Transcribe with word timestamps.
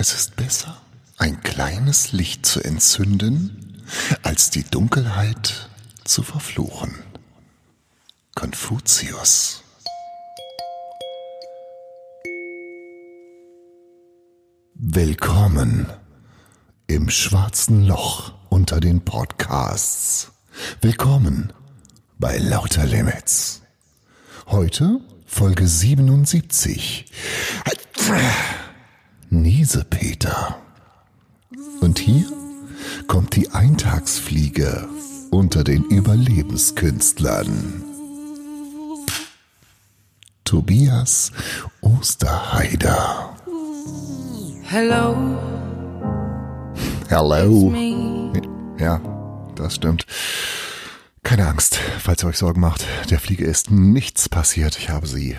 Es 0.00 0.14
ist 0.14 0.36
besser, 0.36 0.80
ein 1.16 1.42
kleines 1.42 2.12
Licht 2.12 2.46
zu 2.46 2.62
entzünden, 2.62 3.82
als 4.22 4.48
die 4.48 4.62
Dunkelheit 4.62 5.68
zu 6.04 6.22
verfluchen. 6.22 6.94
Konfuzius. 8.36 9.64
Willkommen 14.74 15.88
im 16.86 17.10
schwarzen 17.10 17.84
Loch 17.84 18.34
unter 18.50 18.78
den 18.78 19.04
Podcasts. 19.04 20.30
Willkommen 20.80 21.52
bei 22.20 22.38
Lauter 22.38 22.86
Limits. 22.86 23.62
Heute 24.46 25.00
Folge 25.26 25.66
77. 25.66 27.06
Niesepeter. 29.30 30.56
Und 31.80 31.98
hier 31.98 32.24
kommt 33.06 33.36
die 33.36 33.50
Eintagsfliege 33.50 34.88
unter 35.30 35.64
den 35.64 35.84
Überlebenskünstlern. 35.84 37.84
Tobias 40.44 41.32
Osterheider. 41.82 43.36
Hello. 44.62 45.14
Hello. 47.08 47.74
Ja, 48.78 49.00
das 49.56 49.74
stimmt. 49.74 50.06
Keine 51.22 51.46
Angst, 51.46 51.78
falls 51.98 52.22
ihr 52.22 52.28
euch 52.28 52.38
Sorgen 52.38 52.60
macht. 52.60 52.86
Der 53.10 53.20
Fliege 53.20 53.44
ist 53.44 53.70
nichts 53.70 54.30
passiert. 54.30 54.78
Ich 54.78 54.88
habe 54.88 55.06
sie 55.06 55.36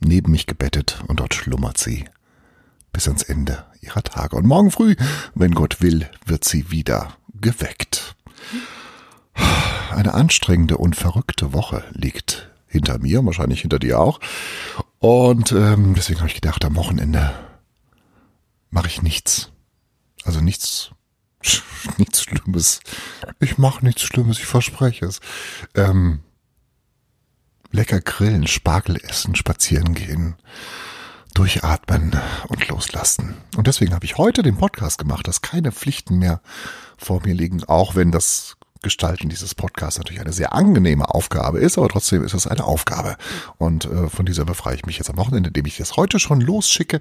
neben 0.00 0.32
mich 0.32 0.46
gebettet 0.46 1.02
und 1.08 1.20
dort 1.20 1.34
schlummert 1.34 1.76
sie 1.76 2.06
bis 2.92 3.06
ans 3.06 3.22
Ende 3.22 3.64
ihrer 3.80 4.02
Tage. 4.02 4.36
Und 4.36 4.46
morgen 4.46 4.70
früh, 4.70 4.96
wenn 5.34 5.54
Gott 5.54 5.80
will, 5.80 6.08
wird 6.24 6.44
sie 6.44 6.70
wieder 6.70 7.16
geweckt. 7.40 8.16
Eine 9.90 10.14
anstrengende 10.14 10.78
und 10.78 10.96
verrückte 10.96 11.52
Woche 11.52 11.84
liegt 11.92 12.50
hinter 12.66 12.98
mir, 12.98 13.24
wahrscheinlich 13.24 13.62
hinter 13.62 13.78
dir 13.78 13.98
auch. 14.00 14.20
Und 14.98 15.52
ähm, 15.52 15.94
deswegen 15.94 16.20
habe 16.20 16.28
ich 16.28 16.34
gedacht, 16.34 16.64
am 16.64 16.76
Wochenende 16.76 17.34
mache 18.70 18.88
ich 18.88 19.02
nichts. 19.02 19.50
Also 20.24 20.40
nichts, 20.40 20.90
nichts 21.96 22.22
Schlimmes. 22.22 22.80
Ich 23.40 23.58
mache 23.58 23.84
nichts 23.84 24.02
Schlimmes, 24.02 24.38
ich 24.38 24.46
verspreche 24.46 25.06
es. 25.06 25.20
Ähm, 25.74 26.20
lecker 27.70 28.00
grillen, 28.00 28.46
Spargel 28.46 28.96
essen, 28.96 29.34
spazieren 29.34 29.94
gehen, 29.94 30.36
durchatmen 31.38 32.20
und 32.48 32.66
loslassen. 32.66 33.36
Und 33.56 33.68
deswegen 33.68 33.94
habe 33.94 34.04
ich 34.04 34.18
heute 34.18 34.42
den 34.42 34.56
Podcast 34.56 34.98
gemacht, 34.98 35.28
dass 35.28 35.40
keine 35.40 35.70
Pflichten 35.70 36.18
mehr 36.18 36.40
vor 36.96 37.22
mir 37.24 37.32
liegen, 37.32 37.62
auch 37.62 37.94
wenn 37.94 38.10
das 38.10 38.56
Gestalten 38.82 39.28
dieses 39.28 39.54
Podcasts 39.54 39.98
natürlich 39.98 40.20
eine 40.20 40.32
sehr 40.32 40.52
angenehme 40.52 41.14
Aufgabe 41.14 41.60
ist, 41.60 41.78
aber 41.78 41.88
trotzdem 41.88 42.24
ist 42.24 42.34
es 42.34 42.48
eine 42.48 42.64
Aufgabe. 42.64 43.16
Und 43.56 43.84
äh, 43.84 44.08
von 44.08 44.26
dieser 44.26 44.44
befreie 44.46 44.74
ich 44.74 44.84
mich 44.84 44.98
jetzt 44.98 45.10
am 45.10 45.16
Wochenende, 45.16 45.50
indem 45.50 45.66
ich 45.66 45.76
das 45.76 45.96
heute 45.96 46.18
schon 46.18 46.40
losschicke. 46.40 46.98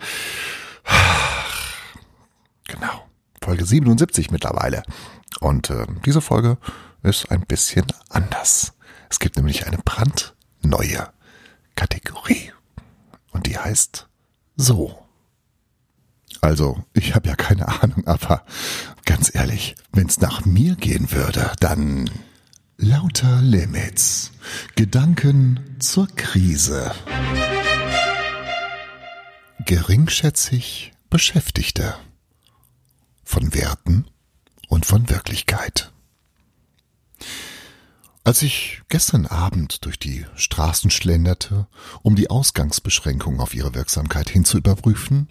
Genau. 2.67 3.07
Folge 3.41 3.65
77 3.65 4.29
mittlerweile. 4.29 4.83
Und 5.39 5.71
äh, 5.71 5.87
diese 6.05 6.21
Folge 6.21 6.57
ist 7.01 7.31
ein 7.31 7.41
bisschen 7.41 7.87
anders. 8.09 8.73
Es 9.09 9.19
gibt 9.19 9.37
nämlich 9.37 9.65
eine 9.65 9.77
brandneue 9.79 11.07
Kategorie. 11.75 12.51
Und 13.31 13.47
die 13.47 13.57
heißt 13.57 14.07
so. 14.57 14.97
Also, 16.41 16.83
ich 16.93 17.15
habe 17.15 17.29
ja 17.29 17.35
keine 17.35 17.67
Ahnung, 17.81 18.05
aber 18.05 18.43
ganz 19.05 19.33
ehrlich, 19.33 19.75
wenn 19.93 20.07
es 20.07 20.19
nach 20.19 20.45
mir 20.45 20.75
gehen 20.75 21.11
würde, 21.11 21.51
dann 21.59 22.09
lauter 22.77 23.41
Limits. 23.41 24.31
Gedanken 24.75 25.77
zur 25.79 26.07
Krise. 26.07 26.91
Geringschätzig 29.65 30.93
Beschäftigte. 31.09 31.95
Von 33.23 33.53
Werten 33.53 34.05
und 34.67 34.85
von 34.85 35.09
Wirklichkeit. 35.09 35.91
Als 38.27 38.41
ich 38.41 38.81
gestern 38.89 39.25
Abend 39.25 39.85
durch 39.85 39.97
die 39.97 40.25
Straßen 40.35 40.91
schlenderte, 40.91 41.65
um 42.01 42.17
die 42.17 42.29
Ausgangsbeschränkungen 42.29 43.39
auf 43.39 43.53
ihre 43.53 43.73
Wirksamkeit 43.73 44.29
hin 44.29 44.43
zu 44.43 44.57
überprüfen, 44.57 45.29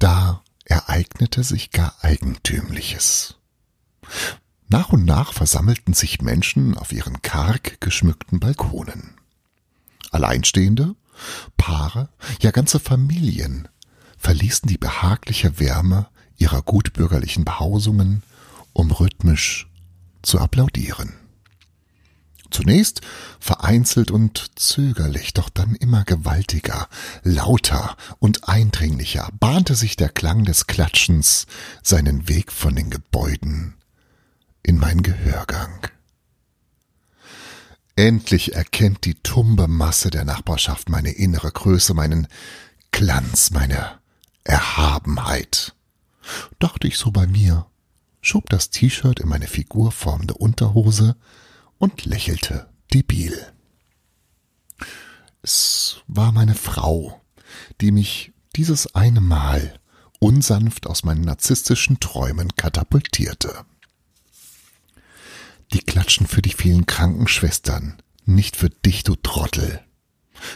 da 0.00 0.42
ereignete 0.64 1.44
sich 1.44 1.70
gar 1.70 1.94
Eigentümliches. 2.00 3.36
Nach 4.66 4.88
und 4.88 5.04
nach 5.04 5.32
versammelten 5.32 5.94
sich 5.94 6.20
Menschen 6.20 6.76
auf 6.76 6.90
ihren 6.90 7.22
karg 7.22 7.80
geschmückten 7.80 8.40
Balkonen. 8.40 9.14
Alleinstehende, 10.10 10.96
Paare, 11.56 12.08
ja 12.40 12.50
ganze 12.50 12.80
Familien 12.80 13.68
verließen 14.18 14.68
die 14.68 14.78
behagliche 14.78 15.60
Wärme 15.60 16.08
ihrer 16.38 16.62
gutbürgerlichen 16.62 17.44
Behausungen, 17.44 18.24
um 18.72 18.90
rhythmisch 18.90 19.68
zu 20.22 20.40
applaudieren. 20.40 21.21
Zunächst 22.52 23.00
vereinzelt 23.40 24.10
und 24.10 24.58
zögerlich, 24.58 25.32
doch 25.32 25.48
dann 25.48 25.74
immer 25.74 26.04
gewaltiger, 26.04 26.86
lauter 27.22 27.96
und 28.18 28.46
eindringlicher 28.46 29.30
bahnte 29.40 29.74
sich 29.74 29.96
der 29.96 30.10
Klang 30.10 30.44
des 30.44 30.66
Klatschens 30.66 31.46
seinen 31.82 32.28
Weg 32.28 32.52
von 32.52 32.76
den 32.76 32.90
Gebäuden 32.90 33.74
in 34.62 34.76
mein 34.76 35.02
Gehörgang. 35.02 35.88
Endlich 37.96 38.54
erkennt 38.54 39.06
die 39.06 39.14
tumbe 39.14 39.66
Masse 39.66 40.10
der 40.10 40.24
Nachbarschaft 40.24 40.90
meine 40.90 41.12
innere 41.12 41.50
Größe, 41.50 41.94
meinen 41.94 42.28
Glanz, 42.90 43.50
meine 43.50 43.98
Erhabenheit. 44.44 45.74
Dachte 46.58 46.86
ich 46.86 46.98
so 46.98 47.10
bei 47.10 47.26
mir, 47.26 47.66
schob 48.20 48.50
das 48.50 48.68
T-Shirt 48.68 49.20
in 49.20 49.28
meine 49.28 49.46
figurformende 49.46 50.34
Unterhose 50.34 51.16
und 51.82 52.04
lächelte 52.04 52.68
debil. 52.94 53.52
Es 55.42 55.96
war 56.06 56.30
meine 56.30 56.54
Frau, 56.54 57.20
die 57.80 57.90
mich 57.90 58.32
dieses 58.54 58.94
eine 58.94 59.20
Mal 59.20 59.80
unsanft 60.20 60.86
aus 60.86 61.02
meinen 61.02 61.22
narzisstischen 61.22 61.98
Träumen 61.98 62.54
katapultierte. 62.54 63.64
Die 65.72 65.80
klatschen 65.80 66.28
für 66.28 66.40
die 66.40 66.52
vielen 66.52 66.86
Krankenschwestern, 66.86 68.00
nicht 68.26 68.54
für 68.54 68.70
dich, 68.70 69.02
du 69.02 69.16
Trottel, 69.16 69.80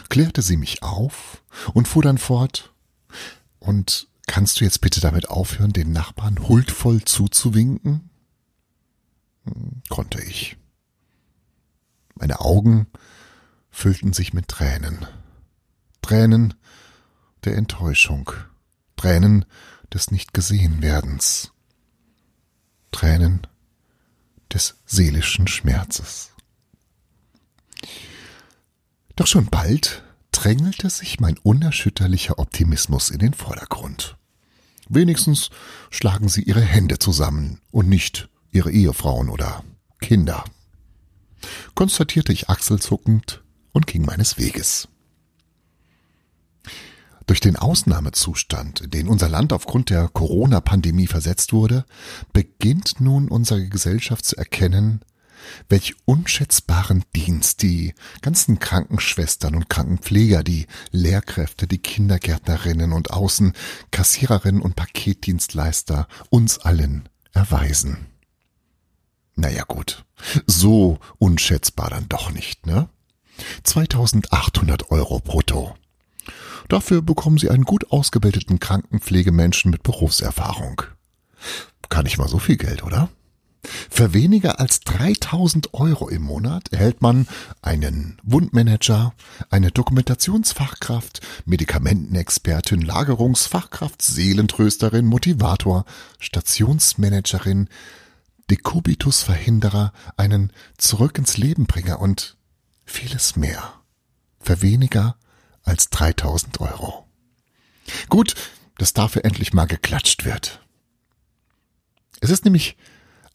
klärte 0.07 0.41
sie 0.41 0.55
mich 0.55 0.81
auf 0.81 1.43
und 1.73 1.89
fuhr 1.89 2.03
dann 2.03 2.19
fort. 2.19 2.73
Und 3.59 4.07
kannst 4.27 4.61
du 4.61 4.63
jetzt 4.63 4.79
bitte 4.79 5.01
damit 5.01 5.27
aufhören, 5.27 5.73
den 5.73 5.91
Nachbarn 5.91 6.47
huldvoll 6.47 7.03
zuzuwinken? 7.03 8.11
Hm, 9.43 9.81
konnte 9.89 10.23
ich. 10.23 10.55
Meine 12.19 12.39
Augen 12.39 12.87
füllten 13.69 14.11
sich 14.11 14.33
mit 14.33 14.47
Tränen. 14.47 15.05
Tränen 16.01 16.55
der 17.43 17.55
Enttäuschung, 17.55 18.31
Tränen 18.95 19.45
des 19.93 20.09
Nicht-Gesehen-Werdens, 20.09 21.51
Tränen 22.91 23.45
des 24.51 24.77
seelischen 24.85 25.47
Schmerzes. 25.47 26.31
Doch 29.15 29.27
schon 29.27 29.45
bald 29.47 30.03
drängelte 30.31 30.89
sich 30.89 31.19
mein 31.19 31.37
unerschütterlicher 31.37 32.39
Optimismus 32.39 33.11
in 33.11 33.19
den 33.19 33.33
Vordergrund. 33.33 34.17
Wenigstens 34.89 35.49
schlagen 35.91 36.29
sie 36.29 36.43
ihre 36.43 36.61
Hände 36.61 36.97
zusammen 36.97 37.61
und 37.69 37.89
nicht 37.89 38.29
ihre 38.51 38.71
Ehefrauen 38.71 39.29
oder 39.29 39.63
Kinder 39.99 40.43
konstatierte 41.77 42.33
ich 42.33 42.49
achselzuckend 42.49 43.43
und 43.71 43.85
ging 43.85 44.03
meines 44.03 44.39
Weges. 44.39 44.87
Durch 47.27 47.39
den 47.39 47.55
Ausnahmezustand, 47.55 48.81
in 48.81 48.89
den 48.89 49.07
unser 49.07 49.29
Land 49.29 49.53
aufgrund 49.53 49.91
der 49.91 50.07
Corona-Pandemie 50.07 51.05
versetzt 51.05 51.53
wurde, 51.53 51.85
beginnt 52.33 52.99
nun 52.99 53.27
unsere 53.29 53.69
Gesellschaft 53.69 54.25
zu 54.25 54.35
erkennen, 54.37 55.01
welch 55.69 55.93
unschätzbaren 56.05 57.03
Dienst 57.15 57.61
die 57.61 57.93
ganzen 58.21 58.57
Krankenschwestern 58.57 59.53
und 59.53 59.69
Krankenpfleger, 59.69 60.43
die 60.43 60.65
Lehrkräfte, 60.89 61.67
die 61.67 61.77
Kindergärtnerinnen 61.77 62.91
und 62.91 63.11
Außenkassiererinnen 63.11 64.63
und 64.63 64.75
Paketdienstleister 64.75 66.07
uns 66.31 66.57
allen 66.57 67.07
erweisen. 67.33 68.07
Naja 69.37 69.63
gut, 69.67 70.03
so 70.47 70.97
unschätzbar 71.19 71.91
dann 71.91 72.09
doch 72.09 72.31
nicht, 72.31 72.65
ne? 72.65 72.89
2800 73.63 74.89
Euro 74.89 75.19
brutto. 75.19 75.75
Dafür 76.69 77.03
bekommen 77.03 77.37
Sie 77.37 77.51
einen 77.51 77.63
gut 77.63 77.91
ausgebildeten 77.91 78.59
Krankenpflegemenschen 78.59 79.69
mit 79.69 79.83
Berufserfahrung. 79.83 80.81
Kann 81.87 82.05
nicht 82.05 82.17
mal 82.17 82.27
so 82.27 82.39
viel 82.39 82.57
Geld, 82.57 82.83
oder? 82.83 83.09
Für 83.89 84.13
weniger 84.13 84.59
als 84.59 84.79
3000 84.81 85.73
Euro 85.75 86.09
im 86.09 86.23
Monat 86.23 86.71
erhält 86.73 87.01
man 87.01 87.27
einen 87.61 88.17
Wundmanager, 88.23 89.13
eine 89.51 89.71
Dokumentationsfachkraft, 89.71 91.21
Medikamentenexpertin, 91.45 92.81
Lagerungsfachkraft, 92.81 94.01
Seelentrösterin, 94.01 95.05
Motivator, 95.05 95.85
Stationsmanagerin, 96.19 97.67
Dekubitusverhinderer, 98.49 99.93
einen 100.15 100.53
Zurück 100.77 101.17
ins 101.17 101.37
Lebenbringer 101.37 101.99
und 101.99 102.37
vieles 102.85 103.35
mehr. 103.35 103.73
Für 104.39 104.61
weniger 104.61 105.17
als 105.63 105.89
3000 105.89 106.61
Euro. 106.61 107.07
Gut, 108.09 108.35
dass 108.77 108.93
dafür 108.93 109.25
endlich 109.25 109.53
mal 109.53 109.65
geklatscht 109.65 110.25
wird. 110.25 110.65
Es 112.21 112.29
ist 112.29 112.45
nämlich 112.45 112.77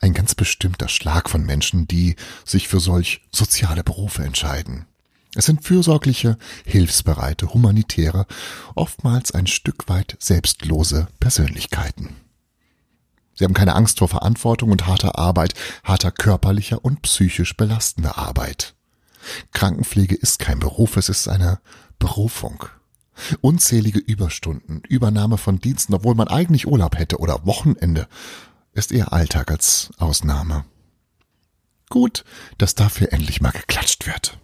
ein 0.01 0.15
ganz 0.15 0.35
bestimmter 0.35 0.89
Schlag 0.89 1.31
von 1.31 1.45
Menschen, 1.45 1.87
die 1.87 2.17
sich 2.45 2.69
für 2.69 2.81
solch 2.81 3.23
soziale 3.31 3.85
Berufe 3.85 4.25
entscheiden. 4.25 4.87
Es 5.35 5.47
sind 5.47 5.65
fürsorgliche, 5.65 6.37
hilfsbereite, 6.67 7.55
humanitäre, 7.55 8.27
oftmals 8.75 9.33
ein 9.33 9.47
Stück 9.47 9.89
weit 9.89 10.17
selbstlose 10.19 11.09
Persönlichkeiten. 11.21 12.17
Sie 13.35 13.45
haben 13.45 13.55
keine 13.55 13.75
Angst 13.75 13.99
vor 13.99 14.09
Verantwortung 14.09 14.71
und 14.71 14.87
harter 14.87 15.19
Arbeit, 15.19 15.55
harter 15.85 16.11
körperlicher 16.11 16.85
und 16.85 17.03
psychisch 17.03 17.57
belastender 17.57 18.19
Arbeit. 18.19 18.75
Krankenpflege 19.53 20.15
ist 20.15 20.39
kein 20.39 20.59
Beruf, 20.59 20.97
es 20.97 21.09
ist 21.09 21.29
eine 21.29 21.61
Berufung. 21.99 22.65
Unzählige 23.41 23.99
Überstunden, 23.99 24.83
Übernahme 24.89 25.39
von 25.39 25.61
Diensten, 25.61 25.95
obwohl 25.95 26.15
man 26.15 26.29
eigentlich 26.29 26.67
Urlaub 26.67 26.99
hätte 26.99 27.19
oder 27.19 27.47
Wochenende, 27.47 28.09
ist 28.73 28.91
eher 28.91 29.13
Alltag 29.13 29.51
als 29.51 29.91
Ausnahme. 29.99 30.65
Gut, 31.89 32.25
dass 32.59 32.75
dafür 32.75 33.13
endlich 33.13 33.41
mal 33.41 33.51
geklatscht 33.51 34.07
wird. 34.07 34.39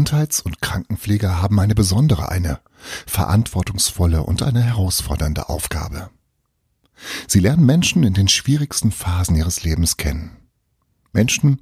Gesundheits- 0.00 0.40
und 0.40 0.60
Krankenpfleger 0.60 1.42
haben 1.42 1.60
eine 1.60 1.74
besondere, 1.74 2.30
eine 2.30 2.60
verantwortungsvolle 3.06 4.22
und 4.22 4.42
eine 4.42 4.62
herausfordernde 4.62 5.48
Aufgabe. 5.48 6.10
Sie 7.26 7.40
lernen 7.40 7.64
Menschen 7.64 8.02
in 8.04 8.14
den 8.14 8.28
schwierigsten 8.28 8.92
Phasen 8.92 9.36
ihres 9.36 9.62
Lebens 9.62 9.96
kennen. 9.96 10.36
Menschen, 11.12 11.58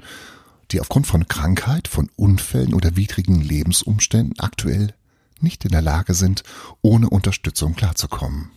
die 0.70 0.80
aufgrund 0.80 1.06
von 1.06 1.28
Krankheit, 1.28 1.88
von 1.88 2.10
Unfällen 2.16 2.74
oder 2.74 2.96
widrigen 2.96 3.40
Lebensumständen 3.40 4.38
aktuell 4.38 4.94
nicht 5.40 5.64
in 5.64 5.70
der 5.70 5.82
Lage 5.82 6.14
sind, 6.14 6.42
ohne 6.82 7.08
Unterstützung 7.08 7.74
klarzukommen. 7.74 8.50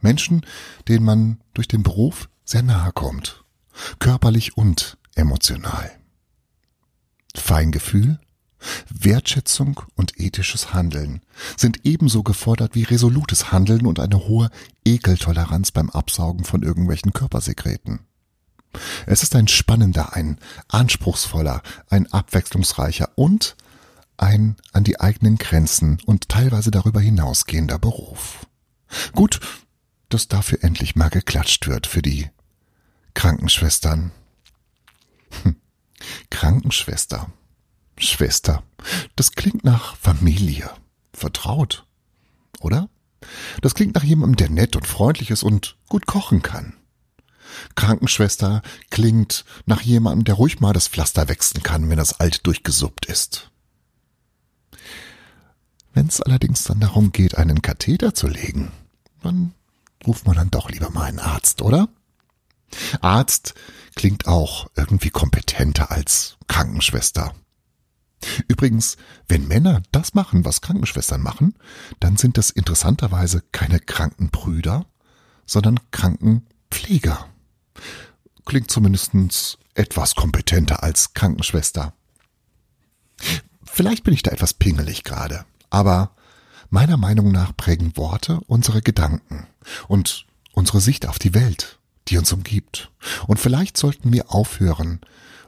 Menschen, 0.00 0.46
denen 0.88 1.04
man 1.04 1.40
durch 1.54 1.68
den 1.68 1.82
Beruf 1.82 2.28
sehr 2.44 2.62
nahe 2.62 2.92
kommt, 2.92 3.44
körperlich 3.98 4.56
und 4.56 4.98
emotional. 5.14 5.90
Feingefühl, 7.34 8.18
Wertschätzung 8.88 9.82
und 9.96 10.20
ethisches 10.20 10.74
Handeln 10.74 11.20
sind 11.56 11.84
ebenso 11.84 12.22
gefordert 12.22 12.74
wie 12.74 12.84
resolutes 12.84 13.52
Handeln 13.52 13.86
und 13.86 14.00
eine 14.00 14.26
hohe 14.28 14.50
Ekeltoleranz 14.84 15.70
beim 15.70 15.90
Absaugen 15.90 16.44
von 16.44 16.62
irgendwelchen 16.62 17.12
Körpersekreten. 17.12 18.00
Es 19.06 19.22
ist 19.22 19.34
ein 19.34 19.48
spannender, 19.48 20.14
ein 20.14 20.38
anspruchsvoller, 20.68 21.62
ein 21.88 22.10
abwechslungsreicher 22.12 23.10
und 23.16 23.56
ein 24.16 24.56
an 24.72 24.84
die 24.84 25.00
eigenen 25.00 25.38
Grenzen 25.38 25.98
und 26.06 26.28
teilweise 26.28 26.70
darüber 26.70 27.00
hinausgehender 27.00 27.78
Beruf. 27.78 28.46
Gut, 29.12 29.40
dass 30.08 30.28
dafür 30.28 30.62
endlich 30.62 30.94
mal 30.96 31.08
geklatscht 31.08 31.66
wird 31.66 31.86
für 31.86 32.02
die 32.02 32.28
Krankenschwestern. 33.14 34.12
Hm. 35.42 35.56
Krankenschwester. 36.30 37.32
Schwester. 38.00 38.62
Das 39.16 39.32
klingt 39.32 39.64
nach 39.64 39.96
Familie. 39.96 40.70
Vertraut. 41.12 41.84
Oder? 42.60 42.88
Das 43.60 43.74
klingt 43.74 43.94
nach 43.94 44.04
jemandem, 44.04 44.36
der 44.36 44.50
nett 44.50 44.76
und 44.76 44.86
freundlich 44.86 45.30
ist 45.30 45.42
und 45.42 45.76
gut 45.88 46.06
kochen 46.06 46.42
kann. 46.42 46.74
Krankenschwester 47.74 48.62
klingt 48.90 49.44
nach 49.66 49.82
jemandem, 49.82 50.24
der 50.24 50.34
ruhig 50.34 50.60
mal 50.60 50.72
das 50.72 50.88
Pflaster 50.88 51.28
wechseln 51.28 51.62
kann, 51.62 51.88
wenn 51.90 51.96
das 51.96 52.20
alt 52.20 52.46
durchgesuppt 52.46 53.06
ist. 53.06 53.50
Wenn 55.92 56.06
es 56.06 56.20
allerdings 56.20 56.62
dann 56.64 56.80
darum 56.80 57.12
geht, 57.12 57.36
einen 57.36 57.62
Katheter 57.62 58.14
zu 58.14 58.28
legen, 58.28 58.70
dann 59.22 59.54
ruft 60.06 60.26
man 60.26 60.36
dann 60.36 60.50
doch 60.50 60.70
lieber 60.70 60.90
mal 60.90 61.04
einen 61.04 61.18
Arzt, 61.18 61.62
oder? 61.62 61.88
Arzt 63.00 63.54
klingt 63.96 64.28
auch 64.28 64.70
irgendwie 64.76 65.10
kompetenter 65.10 65.90
als 65.90 66.36
Krankenschwester. 66.46 67.34
Übrigens, 68.48 68.96
wenn 69.28 69.48
Männer 69.48 69.82
das 69.92 70.14
machen, 70.14 70.44
was 70.44 70.60
Krankenschwestern 70.60 71.22
machen, 71.22 71.54
dann 72.00 72.16
sind 72.16 72.36
das 72.36 72.50
interessanterweise 72.50 73.42
keine 73.52 73.80
Krankenbrüder, 73.80 74.86
sondern 75.46 75.80
Krankenpfleger. 75.90 77.26
Klingt 78.44 78.70
zumindest 78.70 79.58
etwas 79.74 80.14
kompetenter 80.14 80.82
als 80.82 81.14
Krankenschwester. 81.14 81.94
Vielleicht 83.64 84.04
bin 84.04 84.14
ich 84.14 84.22
da 84.22 84.30
etwas 84.30 84.54
pingelig 84.54 85.04
gerade, 85.04 85.44
aber 85.70 86.14
meiner 86.68 86.96
Meinung 86.96 87.32
nach 87.32 87.56
prägen 87.56 87.96
Worte 87.96 88.40
unsere 88.46 88.82
Gedanken 88.82 89.46
und 89.88 90.26
unsere 90.52 90.80
Sicht 90.80 91.06
auf 91.06 91.18
die 91.18 91.34
Welt, 91.34 91.78
die 92.08 92.18
uns 92.18 92.32
umgibt. 92.32 92.90
Und 93.26 93.38
vielleicht 93.38 93.76
sollten 93.76 94.12
wir 94.12 94.32
aufhören, 94.32 95.00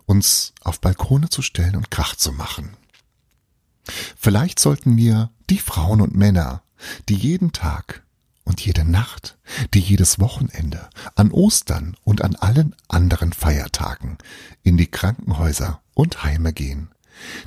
uns 0.06 0.52
auf 0.62 0.81
Balkone 0.81 1.28
zu 1.28 1.43
stellen 1.43 1.76
und 1.76 1.90
Krach 1.90 2.16
zu 2.16 2.32
machen. 2.32 2.76
Vielleicht 4.16 4.58
sollten 4.58 4.96
wir 4.96 5.31
die 5.50 5.58
Frauen 5.58 6.00
und 6.00 6.14
Männer, 6.14 6.62
die 7.08 7.14
jeden 7.14 7.52
Tag 7.52 8.02
und 8.44 8.60
jede 8.60 8.84
Nacht, 8.84 9.38
die 9.75 9.81
jedes 9.81 10.19
Wochenende, 10.19 10.88
an 11.14 11.31
Ostern 11.31 11.96
und 12.04 12.22
an 12.22 12.37
allen 12.37 12.75
anderen 12.88 13.32
Feiertagen 13.32 14.19
in 14.62 14.76
die 14.76 14.87
Krankenhäuser 14.87 15.81
und 15.94 16.22
Heime 16.25 16.52
gehen, 16.52 16.90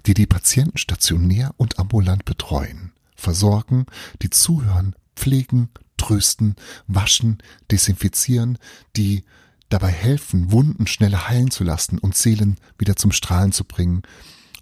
die 0.06 0.14
die 0.14 0.28
Patienten 0.28 0.78
stationär 0.78 1.54
und 1.58 1.80
ambulant 1.80 2.26
betreuen, 2.26 2.94
versorgen, 3.16 3.86
die 4.22 4.30
zuhören, 4.30 4.96
pflegen, 5.16 5.70
trösten, 5.98 6.56
waschen, 6.88 7.42
desinfizieren, 7.72 8.58
die 8.96 9.24
dabei 9.70 9.90
helfen, 9.90 10.52
Wunden 10.52 10.88
schneller 10.88 11.28
heilen 11.28 11.52
zu 11.52 11.64
lassen 11.64 11.98
und 11.98 12.16
Seelen 12.16 12.58
wieder 12.78 12.96
zum 12.96 13.12
Strahlen 13.12 13.52
zu 13.52 13.64
bringen. 13.64 14.04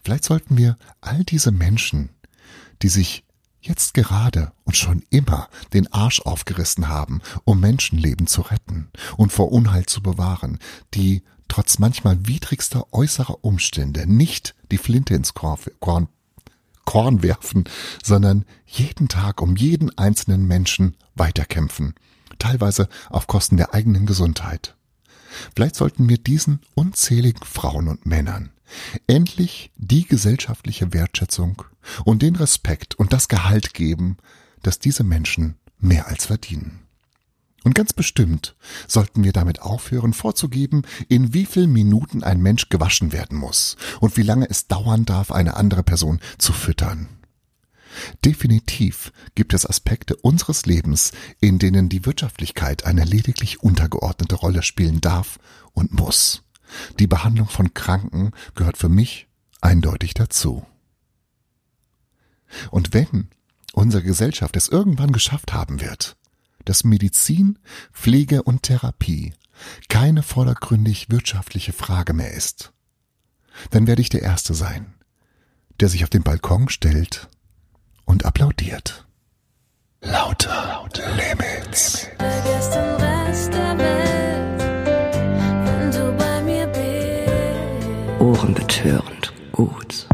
Vielleicht 0.04 0.24
sollten 0.24 0.58
wir 0.58 0.78
all 1.02 1.24
diese 1.24 1.52
Menschen, 1.52 2.10
die 2.82 2.90
sich 2.90 3.24
jetzt 3.62 3.94
gerade 3.94 4.52
und 4.66 4.76
schon 4.76 5.04
immer 5.10 5.50
den 5.74 5.92
Arsch 5.92 6.22
aufgerissen 6.22 6.90
haben, 6.90 7.22
um 7.46 7.60
Menschenleben 7.60 8.28
zu 8.28 8.42
retten 8.42 8.90
und 9.18 9.32
vor 9.32 9.52
Unheil 9.52 9.86
zu 9.86 10.02
bewahren, 10.02 10.60
die 10.94 11.24
trotz 11.48 11.80
manchmal 11.80 12.28
widrigster 12.28 12.92
äußerer 12.92 13.44
Umstände 13.44 14.06
nicht 14.12 14.56
die 14.72 14.78
Flinte 14.78 15.14
ins 15.16 15.34
Korn, 15.34 16.08
Korn 16.86 17.24
werfen, 17.24 17.64
sondern 18.04 18.46
jeden 18.66 19.08
Tag 19.08 19.42
um 19.42 19.56
jeden 19.56 19.98
einzelnen 19.98 20.46
Menschen 20.46 20.98
weiterkämpfen, 21.16 21.94
teilweise 22.40 22.90
auf 23.10 23.28
Kosten 23.28 23.58
der 23.58 23.74
eigenen 23.74 24.06
Gesundheit. 24.06 24.76
Vielleicht 25.56 25.76
sollten 25.76 26.10
wir 26.10 26.18
diesen 26.18 26.60
unzähligen 26.76 27.44
Frauen 27.44 27.88
und 27.88 28.06
Männern 28.06 28.54
endlich 29.08 29.72
die 29.76 30.06
gesellschaftliche 30.06 30.94
Wertschätzung 30.94 31.64
und 32.06 32.22
den 32.22 32.36
Respekt 32.36 32.96
und 32.96 33.14
das 33.14 33.28
Gehalt 33.28 33.74
geben, 33.74 34.18
das 34.62 34.80
diese 34.80 35.04
Menschen 35.04 35.56
mehr 35.80 36.08
als 36.08 36.26
verdienen. 36.26 36.80
Und 37.64 37.76
ganz 37.76 37.94
bestimmt 37.94 38.56
sollten 38.88 39.24
wir 39.24 39.32
damit 39.32 39.62
aufhören 39.62 40.14
vorzugeben, 40.14 40.82
in 41.08 41.34
wie 41.34 41.46
vielen 41.46 41.72
Minuten 41.72 42.24
ein 42.24 42.42
Mensch 42.42 42.68
gewaschen 42.70 43.14
werden 43.14 43.38
muss 43.38 43.78
und 44.02 44.18
wie 44.18 44.24
lange 44.24 44.50
es 44.50 44.68
dauern 44.68 45.06
darf, 45.06 45.32
eine 45.32 45.56
andere 45.56 45.84
Person 45.84 46.20
zu 46.38 46.52
füttern. 46.52 47.08
Definitiv 48.26 49.12
gibt 49.36 49.54
es 49.54 49.66
Aspekte 49.66 50.16
unseres 50.16 50.66
Lebens, 50.66 51.12
in 51.40 51.60
denen 51.60 51.90
die 51.90 52.06
Wirtschaftlichkeit 52.06 52.86
eine 52.86 53.04
lediglich 53.04 53.62
untergeordnete 53.62 54.36
Rolle 54.36 54.64
spielen 54.64 55.02
darf 55.02 55.40
und 55.74 55.94
muss. 55.94 56.44
Die 57.00 57.08
Behandlung 57.08 57.48
von 57.48 57.74
Kranken 57.74 58.32
gehört 58.56 58.78
für 58.78 58.90
mich 58.90 59.28
eindeutig 59.62 60.14
dazu. 60.14 60.66
Und 62.72 62.94
wenn 62.94 63.30
unsere 63.74 64.04
Gesellschaft 64.04 64.56
es 64.56 64.70
irgendwann 64.70 65.12
geschafft 65.12 65.54
haben 65.54 65.82
wird, 65.82 66.16
dass 66.66 66.84
Medizin, 66.84 67.60
Pflege 67.92 68.44
und 68.44 68.64
Therapie 68.64 69.34
keine 69.90 70.24
vordergründig 70.24 71.10
wirtschaftliche 71.10 71.74
Frage 71.74 72.14
mehr 72.14 72.34
ist, 72.34 72.74
dann 73.70 73.88
werde 73.88 74.02
ich 74.02 74.10
der 74.10 74.22
Erste 74.22 74.54
sein, 74.54 74.94
der 75.80 75.90
sich 75.90 76.04
auf 76.04 76.10
den 76.10 76.24
Balkon 76.24 76.70
stellt 76.70 77.30
applaudiert. 78.44 79.06
Lauter, 80.02 80.68
lauter 80.68 81.10
Limits. 81.16 82.08
Vergiss 82.18 82.70
den 82.72 82.96
Rest 82.96 83.54
der 83.54 83.78
Welt, 83.78 84.62
wenn 85.66 85.92
du 85.92 86.18
bei 86.18 86.42
mir 86.42 86.68
bist. 86.68 88.22
Ohrenbetörend 88.22 89.34
gut. 89.54 90.08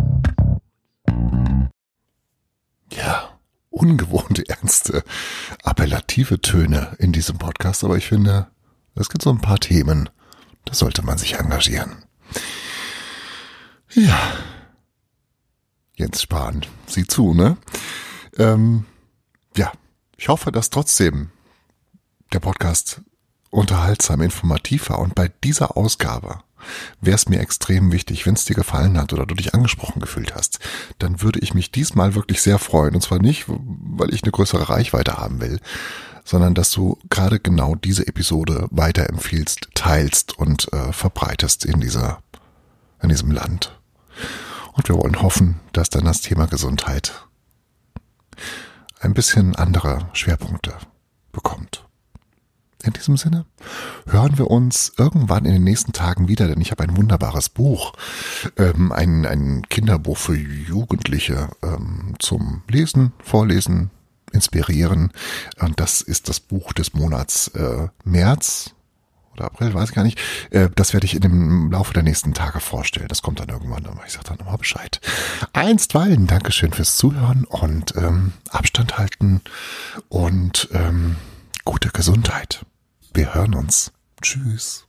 Ja, 2.91 3.29
ungewohnte, 3.71 4.47
ernste, 4.47 5.03
appellative 5.63 6.39
Töne 6.39 6.95
in 6.99 7.11
diesem 7.11 7.39
Podcast, 7.39 7.83
aber 7.83 7.97
ich 7.97 8.07
finde, 8.07 8.47
es 8.93 9.09
gibt 9.09 9.23
so 9.23 9.31
ein 9.31 9.41
paar 9.41 9.57
Themen, 9.57 10.07
da 10.65 10.75
sollte 10.75 11.01
man 11.01 11.17
sich 11.17 11.33
engagieren. 11.39 12.05
Ja. 13.91 14.19
Jens 15.95 16.21
Spahn, 16.21 16.65
sieh 16.85 17.07
zu, 17.07 17.33
ne? 17.33 17.57
Ähm, 18.37 18.85
ja, 19.55 19.71
ich 20.17 20.29
hoffe, 20.29 20.51
dass 20.51 20.69
trotzdem 20.69 21.29
der 22.33 22.39
Podcast 22.39 23.01
unterhaltsam, 23.49 24.21
informativ 24.21 24.89
war 24.89 24.99
und 24.99 25.15
bei 25.15 25.29
dieser 25.43 25.75
Ausgabe 25.75 26.39
wäre 27.01 27.15
es 27.15 27.29
mir 27.29 27.39
extrem 27.39 27.91
wichtig, 27.91 28.25
wenn 28.25 28.35
es 28.35 28.45
dir 28.45 28.53
gefallen 28.53 28.97
hat 28.97 29.13
oder 29.13 29.25
du 29.25 29.35
dich 29.35 29.53
angesprochen 29.53 29.99
gefühlt 29.99 30.35
hast, 30.35 30.59
dann 30.99 31.21
würde 31.21 31.39
ich 31.39 31.53
mich 31.53 31.71
diesmal 31.71 32.15
wirklich 32.15 32.41
sehr 32.41 32.59
freuen. 32.59 32.95
Und 32.95 33.01
zwar 33.01 33.19
nicht, 33.19 33.45
weil 33.47 34.13
ich 34.13 34.23
eine 34.23 34.31
größere 34.31 34.69
Reichweite 34.69 35.17
haben 35.17 35.41
will, 35.41 35.59
sondern 36.25 36.53
dass 36.53 36.71
du 36.71 36.97
gerade 37.09 37.39
genau 37.39 37.75
diese 37.75 38.07
Episode 38.07 38.67
weiterempfiehlst, 38.71 39.69
teilst 39.73 40.37
und 40.37 40.71
äh, 40.73 40.91
verbreitest 40.91 41.65
in 41.65 41.79
dieser, 41.79 42.21
in 43.01 43.09
diesem 43.09 43.31
Land. 43.31 43.79
Und 44.73 44.87
wir 44.89 44.95
wollen 44.95 45.21
hoffen, 45.21 45.59
dass 45.73 45.89
dann 45.89 46.05
das 46.05 46.21
Thema 46.21 46.45
Gesundheit 46.45 47.25
ein 48.99 49.13
bisschen 49.13 49.55
andere 49.55 50.09
Schwerpunkte 50.13 50.73
bekommt. 51.31 51.85
In 52.81 52.93
diesem 52.93 53.17
Sinne 53.17 53.45
hören 54.07 54.37
wir 54.37 54.49
uns 54.49 54.93
irgendwann 54.97 55.43
in 55.43 55.51
den 55.51 55.63
nächsten 55.63 55.91
Tagen 55.91 56.29
wieder, 56.29 56.47
denn 56.47 56.61
ich 56.61 56.71
habe 56.71 56.83
ein 56.83 56.95
wunderbares 56.95 57.49
Buch, 57.49 57.93
ähm, 58.55 58.93
ein, 58.93 59.25
ein 59.25 59.63
Kinderbuch 59.69 60.17
für 60.17 60.35
Jugendliche 60.35 61.49
ähm, 61.61 62.15
zum 62.19 62.63
Lesen, 62.69 63.11
Vorlesen, 63.21 63.91
Inspirieren. 64.31 65.11
Und 65.59 65.79
das 65.79 66.01
ist 66.01 66.29
das 66.29 66.39
Buch 66.39 66.71
des 66.71 66.93
Monats 66.93 67.49
äh, 67.49 67.87
März 68.05 68.73
oder 69.33 69.45
April, 69.45 69.73
weiß 69.73 69.89
ich 69.89 69.95
gar 69.95 70.03
nicht. 70.03 70.19
Äh, 70.51 70.69
das 70.75 70.93
werde 70.93 71.05
ich 71.05 71.15
in 71.15 71.21
dem 71.21 71.71
Laufe 71.71 71.93
der 71.93 72.03
nächsten 72.03 72.33
Tage 72.33 72.59
vorstellen. 72.59 73.07
Das 73.07 73.21
kommt 73.21 73.39
dann 73.39 73.49
irgendwann, 73.49 73.85
aber 73.85 74.01
ich 74.05 74.13
sage 74.13 74.25
dann 74.27 74.37
nochmal 74.37 74.57
Bescheid. 74.57 74.99
Einstweilen, 75.53 76.27
Dankeschön 76.27 76.73
fürs 76.73 76.97
Zuhören 76.97 77.45
und 77.45 77.95
ähm, 77.95 78.33
Abstand 78.49 78.97
halten 78.97 79.41
und 80.07 80.69
ähm, 80.73 81.15
gute 81.65 81.89
Gesundheit. 81.89 82.65
Wir 83.13 83.33
hören 83.33 83.55
uns. 83.55 83.91
Tschüss. 84.21 84.85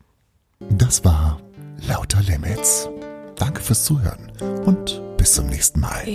Das 0.68 1.04
war 1.04 1.40
Lauter 1.87 2.20
Limits. 2.20 2.88
Danke 3.37 3.62
fürs 3.62 3.85
Zuhören 3.85 4.30
und 4.66 5.00
bis 5.16 5.35
zum 5.35 5.47
nächsten 5.47 5.80
Mal. 5.80 6.06